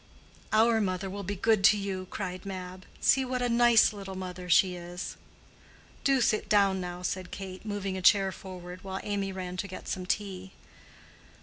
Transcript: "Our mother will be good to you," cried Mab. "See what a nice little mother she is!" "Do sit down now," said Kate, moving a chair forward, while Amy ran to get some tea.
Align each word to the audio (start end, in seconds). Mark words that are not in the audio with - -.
"Our 0.51 0.81
mother 0.81 1.11
will 1.11 1.21
be 1.21 1.35
good 1.35 1.63
to 1.65 1.77
you," 1.77 2.07
cried 2.09 2.43
Mab. 2.43 2.87
"See 2.99 3.23
what 3.23 3.43
a 3.43 3.49
nice 3.49 3.93
little 3.93 4.15
mother 4.15 4.49
she 4.49 4.73
is!" 4.75 5.15
"Do 6.03 6.21
sit 6.21 6.49
down 6.49 6.81
now," 6.81 7.03
said 7.03 7.29
Kate, 7.29 7.63
moving 7.67 7.95
a 7.95 8.01
chair 8.01 8.31
forward, 8.31 8.83
while 8.83 8.99
Amy 9.03 9.31
ran 9.31 9.57
to 9.57 9.67
get 9.67 9.87
some 9.87 10.07
tea. 10.07 10.53